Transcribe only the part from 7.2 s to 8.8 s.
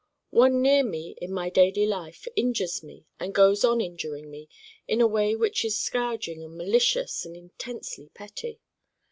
and intensely petty.